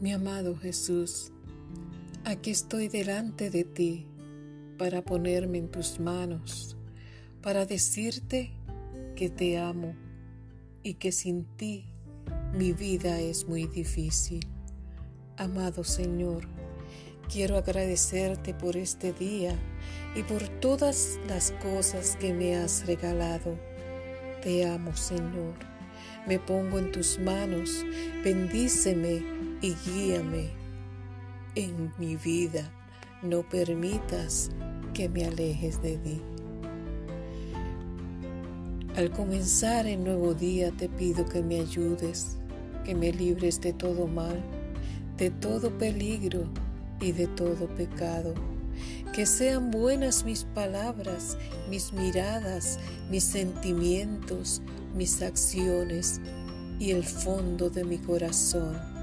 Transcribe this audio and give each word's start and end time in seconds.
Mi 0.00 0.12
amado 0.12 0.56
Jesús, 0.56 1.32
aquí 2.24 2.52
estoy 2.52 2.86
delante 2.86 3.50
de 3.50 3.64
ti 3.64 4.06
para 4.78 5.02
ponerme 5.02 5.58
en 5.58 5.68
tus 5.72 5.98
manos, 5.98 6.76
para 7.42 7.66
decirte 7.66 8.52
que 9.16 9.28
te 9.28 9.58
amo 9.58 9.96
y 10.84 10.94
que 10.94 11.10
sin 11.10 11.46
ti 11.56 11.86
mi 12.54 12.72
vida 12.72 13.18
es 13.18 13.48
muy 13.48 13.66
difícil. 13.66 14.46
Amado 15.36 15.82
Señor, 15.82 16.46
quiero 17.28 17.56
agradecerte 17.56 18.54
por 18.54 18.76
este 18.76 19.12
día 19.12 19.56
y 20.14 20.22
por 20.22 20.46
todas 20.60 21.18
las 21.26 21.50
cosas 21.60 22.14
que 22.20 22.32
me 22.32 22.54
has 22.54 22.86
regalado. 22.86 23.58
Te 24.44 24.64
amo, 24.64 24.94
Señor. 24.94 25.54
Me 26.28 26.38
pongo 26.38 26.78
en 26.78 26.92
tus 26.92 27.18
manos, 27.18 27.84
bendíceme 28.22 29.47
y 29.60 29.74
guíame 29.74 30.50
en 31.54 31.92
mi 31.98 32.16
vida. 32.16 32.70
No 33.22 33.42
permitas 33.42 34.50
que 34.94 35.08
me 35.08 35.24
alejes 35.24 35.82
de 35.82 35.98
ti. 35.98 36.22
Al 38.96 39.10
comenzar 39.10 39.86
el 39.86 40.02
nuevo 40.02 40.34
día 40.34 40.70
te 40.72 40.88
pido 40.88 41.28
que 41.28 41.42
me 41.42 41.60
ayudes, 41.60 42.36
que 42.84 42.94
me 42.94 43.12
libres 43.12 43.60
de 43.60 43.72
todo 43.72 44.06
mal, 44.06 44.40
de 45.16 45.30
todo 45.30 45.76
peligro 45.76 46.44
y 47.00 47.12
de 47.12 47.26
todo 47.26 47.66
pecado. 47.74 48.34
Que 49.12 49.26
sean 49.26 49.72
buenas 49.72 50.24
mis 50.24 50.44
palabras, 50.44 51.36
mis 51.68 51.92
miradas, 51.92 52.78
mis 53.10 53.24
sentimientos, 53.24 54.62
mis 54.94 55.22
acciones 55.22 56.20
y 56.78 56.92
el 56.92 57.02
fondo 57.04 57.70
de 57.70 57.84
mi 57.84 57.98
corazón 57.98 58.97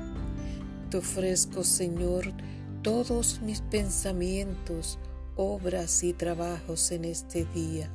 te 0.89 0.97
ofrezco, 0.97 1.64
Señor, 1.64 2.33
todos 2.81 3.41
mis 3.41 3.61
pensamientos, 3.61 5.00
obras 5.36 6.03
y 6.03 6.14
trabajos 6.14 6.92
en 6.92 7.05
este 7.05 7.45
día. 7.45 7.89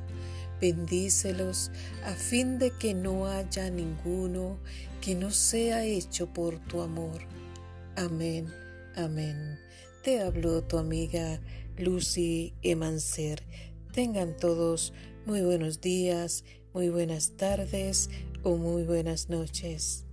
Bendícelos 0.59 1.71
a 2.05 2.13
fin 2.13 2.59
de 2.59 2.71
que 2.71 2.93
no 2.93 3.27
haya 3.27 3.69
ninguno 3.69 4.59
que 5.01 5.15
no 5.15 5.31
sea 5.31 5.83
hecho 5.83 6.31
por 6.31 6.59
tu 6.59 6.81
amor. 6.81 7.21
Amén, 7.95 8.53
amén. 8.95 9.59
Te 10.03 10.21
habló 10.21 10.63
tu 10.63 10.77
amiga 10.77 11.41
Lucy 11.77 12.53
Emancer. 12.61 13.43
Tengan 13.91 14.37
todos 14.37 14.93
muy 15.25 15.41
buenos 15.41 15.81
días, 15.81 16.43
muy 16.73 16.89
buenas 16.89 17.31
tardes 17.37 18.09
o 18.43 18.57
muy 18.57 18.83
buenas 18.83 19.29
noches. 19.29 20.05